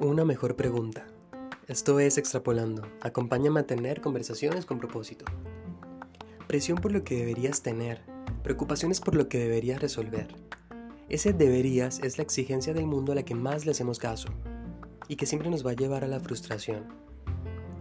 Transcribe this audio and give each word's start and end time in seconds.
Una 0.00 0.24
mejor 0.24 0.54
pregunta. 0.54 1.08
Esto 1.66 1.98
es 1.98 2.18
Extrapolando. 2.18 2.82
Acompáñame 3.00 3.58
a 3.58 3.66
tener 3.66 4.00
conversaciones 4.00 4.64
con 4.64 4.78
propósito. 4.78 5.24
Presión 6.46 6.78
por 6.78 6.92
lo 6.92 7.02
que 7.02 7.16
deberías 7.16 7.62
tener. 7.62 8.02
Preocupaciones 8.44 9.00
por 9.00 9.16
lo 9.16 9.28
que 9.28 9.40
deberías 9.40 9.82
resolver. 9.82 10.28
Ese 11.08 11.32
deberías 11.32 11.98
es 11.98 12.16
la 12.16 12.22
exigencia 12.22 12.74
del 12.74 12.86
mundo 12.86 13.10
a 13.10 13.16
la 13.16 13.24
que 13.24 13.34
más 13.34 13.64
le 13.66 13.72
hacemos 13.72 13.98
caso 13.98 14.28
y 15.08 15.16
que 15.16 15.26
siempre 15.26 15.50
nos 15.50 15.66
va 15.66 15.72
a 15.72 15.76
llevar 15.76 16.04
a 16.04 16.08
la 16.08 16.20
frustración. 16.20 16.84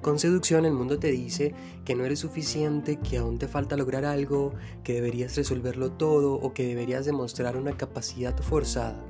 Con 0.02 0.18
seducción 0.18 0.65
el 0.65 0.73
mundo 0.73 0.97
te 0.97 1.11
dice 1.11 1.54
que 1.86 1.93
no 1.93 2.04
eres 2.04 2.18
suficiente, 2.18 2.97
que 2.97 3.18
aún 3.20 3.38
te 3.38 3.47
falta 3.47 3.77
lograr 3.77 4.05
algo, 4.05 4.55
que 4.84 4.93
deberías 4.93 5.36
resolverlo 5.36 5.91
todo 5.91 6.34
o 6.34 6.52
que 6.55 6.65
deberías 6.65 7.05
demostrar 7.05 7.57
una 7.57 7.78
capacidad 7.78 8.36
forzada. 8.39 9.06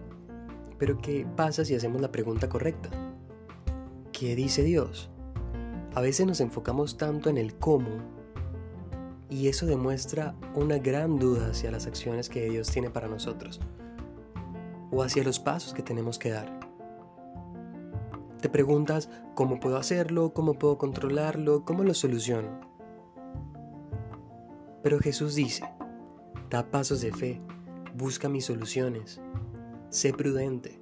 Pero 0.77 0.98
¿qué 0.99 1.26
pasa 1.36 1.66
si 1.66 1.76
hacemos 1.76 2.02
la 2.02 2.12
pregunta 2.12 2.49
correcta? 2.49 2.90
¿Qué 4.12 4.35
dice 4.35 4.63
Dios? 4.63 5.09
A 5.95 6.02
veces 6.02 6.27
nos 6.27 6.41
enfocamos 6.41 6.98
tanto 6.98 7.30
en 7.30 7.38
el 7.38 7.55
cómo 7.55 7.90
y 9.30 9.48
eso 9.48 9.66
demuestra 9.66 10.35
una 10.55 10.77
gran 10.77 11.18
duda 11.18 11.49
hacia 11.49 11.71
las 11.71 11.88
acciones 11.88 12.30
que 12.30 12.49
Dios 12.49 12.70
tiene 12.70 12.90
para 12.90 13.08
nosotros 13.08 13.59
o 14.91 15.04
hacia 15.04 15.23
los 15.23 15.40
pasos 15.40 15.73
que 15.73 15.84
tenemos 15.84 16.18
que 16.20 16.32
dar. 16.32 16.59
Te 18.41 18.49
preguntas 18.49 19.09
cómo 19.34 19.59
puedo 19.59 19.77
hacerlo, 19.77 20.34
cómo 20.34 20.54
puedo 20.54 20.77
controlarlo, 20.77 21.66
cómo 21.66 21.84
lo 21.84 21.94
soluciono. 21.94 22.59
Pero 24.84 24.99
Jesús 24.99 25.35
dice, 25.35 25.63
da 26.49 26.70
pasos 26.70 27.02
de 27.02 27.12
fe, 27.12 27.41
busca 27.96 28.30
mis 28.30 28.46
soluciones, 28.46 29.20
Sé 29.90 30.12
prudente. 30.12 30.82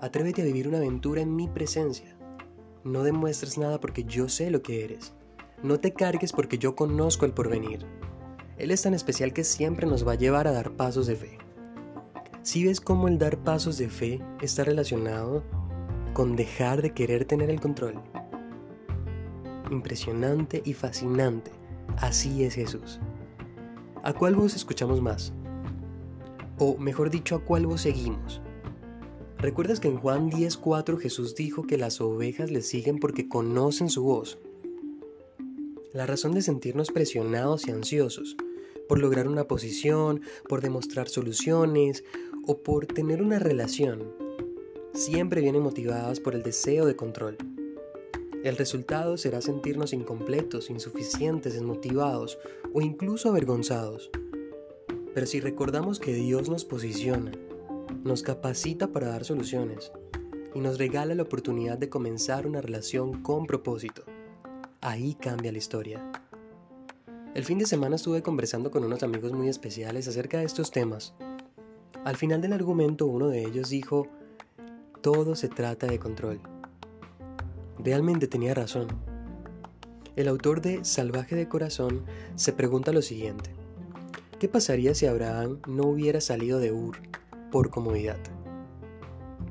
Atrévete 0.00 0.40
a 0.40 0.46
vivir 0.46 0.66
una 0.66 0.78
aventura 0.78 1.20
en 1.20 1.36
mi 1.36 1.46
presencia. 1.46 2.16
No 2.84 3.02
demuestres 3.02 3.58
nada 3.58 3.80
porque 3.80 4.04
yo 4.04 4.30
sé 4.30 4.50
lo 4.50 4.62
que 4.62 4.82
eres. 4.82 5.12
No 5.62 5.78
te 5.78 5.92
cargues 5.92 6.32
porque 6.32 6.56
yo 6.56 6.74
conozco 6.74 7.26
el 7.26 7.34
porvenir. 7.34 7.84
Él 8.56 8.70
es 8.70 8.80
tan 8.80 8.94
especial 8.94 9.34
que 9.34 9.44
siempre 9.44 9.86
nos 9.86 10.08
va 10.08 10.12
a 10.12 10.16
llevar 10.16 10.48
a 10.48 10.52
dar 10.52 10.72
pasos 10.72 11.06
de 11.06 11.16
fe. 11.16 11.38
Si 12.42 12.64
ves 12.64 12.80
cómo 12.80 13.08
el 13.08 13.18
dar 13.18 13.36
pasos 13.36 13.76
de 13.76 13.90
fe 13.90 14.22
está 14.40 14.64
relacionado 14.64 15.44
con 16.14 16.34
dejar 16.34 16.80
de 16.80 16.94
querer 16.94 17.26
tener 17.26 17.50
el 17.50 17.60
control. 17.60 18.00
Impresionante 19.70 20.62
y 20.64 20.72
fascinante. 20.72 21.50
Así 21.98 22.42
es 22.44 22.54
Jesús. 22.54 23.00
¿A 24.02 24.14
cuál 24.14 24.34
voz 24.34 24.56
escuchamos 24.56 25.02
más? 25.02 25.34
O 26.62 26.76
mejor 26.76 27.08
dicho, 27.08 27.36
¿a 27.36 27.42
cuál 27.42 27.66
vos 27.66 27.80
seguimos? 27.80 28.42
¿Recuerdas 29.38 29.80
que 29.80 29.88
en 29.88 29.96
Juan 29.96 30.30
10.4 30.30 30.98
Jesús 30.98 31.34
dijo 31.34 31.62
que 31.62 31.78
las 31.78 32.02
ovejas 32.02 32.50
le 32.50 32.60
siguen 32.60 32.98
porque 32.98 33.30
conocen 33.30 33.88
su 33.88 34.02
voz? 34.02 34.38
La 35.94 36.04
razón 36.04 36.32
de 36.32 36.42
sentirnos 36.42 36.90
presionados 36.90 37.66
y 37.66 37.70
ansiosos 37.70 38.36
por 38.90 38.98
lograr 38.98 39.26
una 39.26 39.44
posición, 39.44 40.20
por 40.50 40.60
demostrar 40.60 41.08
soluciones 41.08 42.04
o 42.46 42.58
por 42.58 42.84
tener 42.84 43.22
una 43.22 43.38
relación, 43.38 44.12
siempre 44.92 45.40
vienen 45.40 45.62
motivadas 45.62 46.20
por 46.20 46.34
el 46.34 46.42
deseo 46.42 46.84
de 46.84 46.94
control. 46.94 47.38
El 48.44 48.58
resultado 48.58 49.16
será 49.16 49.40
sentirnos 49.40 49.94
incompletos, 49.94 50.68
insuficientes, 50.68 51.54
desmotivados 51.54 52.38
o 52.74 52.82
incluso 52.82 53.30
avergonzados. 53.30 54.10
Pero 55.14 55.26
si 55.26 55.40
recordamos 55.40 55.98
que 55.98 56.14
Dios 56.14 56.48
nos 56.48 56.64
posiciona, 56.64 57.32
nos 58.04 58.22
capacita 58.22 58.88
para 58.88 59.08
dar 59.08 59.24
soluciones 59.24 59.92
y 60.54 60.60
nos 60.60 60.78
regala 60.78 61.14
la 61.14 61.24
oportunidad 61.24 61.78
de 61.78 61.88
comenzar 61.88 62.46
una 62.46 62.60
relación 62.60 63.22
con 63.22 63.46
propósito, 63.46 64.04
ahí 64.80 65.14
cambia 65.14 65.52
la 65.52 65.58
historia. 65.58 66.12
El 67.34 67.44
fin 67.44 67.58
de 67.58 67.66
semana 67.66 67.96
estuve 67.96 68.22
conversando 68.22 68.70
con 68.70 68.84
unos 68.84 69.02
amigos 69.02 69.32
muy 69.32 69.48
especiales 69.48 70.06
acerca 70.08 70.38
de 70.38 70.44
estos 70.44 70.70
temas. 70.70 71.14
Al 72.04 72.16
final 72.16 72.40
del 72.40 72.52
argumento 72.52 73.06
uno 73.06 73.28
de 73.28 73.44
ellos 73.44 73.68
dijo, 73.68 74.06
todo 75.00 75.34
se 75.34 75.48
trata 75.48 75.86
de 75.86 75.98
control. 75.98 76.40
Realmente 77.78 78.26
tenía 78.26 78.54
razón. 78.54 78.88
El 80.16 80.28
autor 80.28 80.60
de 80.60 80.84
Salvaje 80.84 81.36
de 81.36 81.48
Corazón 81.48 82.04
se 82.34 82.52
pregunta 82.52 82.92
lo 82.92 83.02
siguiente. 83.02 83.59
¿Qué 84.40 84.48
pasaría 84.48 84.94
si 84.94 85.04
Abraham 85.04 85.60
no 85.68 85.82
hubiera 85.82 86.22
salido 86.22 86.60
de 86.60 86.72
Ur 86.72 86.96
por 87.52 87.68
comodidad? 87.68 88.16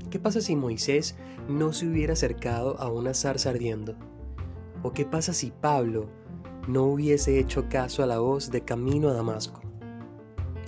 ¿Qué 0.09 0.17
pasa 0.17 0.41
si 0.41 0.55
Moisés 0.55 1.15
no 1.47 1.73
se 1.73 1.87
hubiera 1.87 2.13
acercado 2.13 2.75
a 2.79 2.91
una 2.91 3.13
zarza 3.13 3.51
ardiendo? 3.51 3.93
¿O 4.81 4.91
qué 4.91 5.05
pasa 5.05 5.31
si 5.31 5.51
Pablo 5.51 6.09
no 6.67 6.85
hubiese 6.85 7.37
hecho 7.37 7.69
caso 7.69 8.01
a 8.01 8.07
la 8.07 8.17
voz 8.17 8.49
de 8.49 8.61
camino 8.61 9.09
a 9.09 9.13
Damasco? 9.13 9.61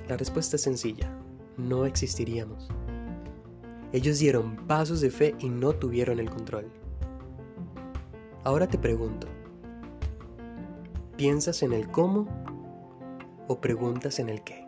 La 0.08 0.18
respuesta 0.18 0.56
es 0.56 0.62
sencilla, 0.62 1.12
no 1.58 1.88
existiríamos. 1.88 2.70
Ellos 3.92 4.20
dieron 4.20 4.56
pasos 4.68 5.02
de 5.02 5.10
fe 5.10 5.34
y 5.40 5.50
no 5.50 5.74
tuvieron 5.74 6.20
el 6.20 6.30
control. 6.30 6.72
Ahora 8.44 8.68
te 8.68 8.78
pregunto, 8.78 9.26
¿piensas 11.18 11.64
en 11.64 11.74
el 11.74 11.90
cómo 11.90 12.28
o 13.52 13.60
preguntas 13.60 14.20
en 14.20 14.30
el 14.30 14.42
qué. 14.42 14.61